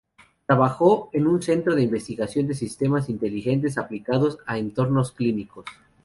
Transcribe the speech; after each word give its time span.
Trabajó 0.47 1.11
en 1.13 1.27
un 1.27 1.43
centro 1.43 1.75
de 1.75 1.83
investigación 1.83 2.47
de 2.47 2.55
sistemas 2.55 3.07
inteligentes 3.07 3.77
aplicados 3.77 4.39
a 4.47 4.57
entornos 4.57 5.11
clínicos. 5.11 5.67